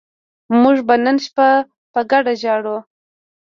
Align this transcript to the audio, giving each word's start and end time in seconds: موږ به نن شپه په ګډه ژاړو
موږ 0.61 0.77
به 0.87 0.95
نن 1.03 1.17
شپه 1.25 1.47
په 1.93 2.01
ګډه 2.11 2.33
ژاړو 2.41 2.77